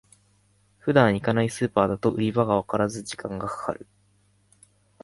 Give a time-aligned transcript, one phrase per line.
[0.79, 3.85] 普段行かないスーパーだと売り場がわからず時間がかかる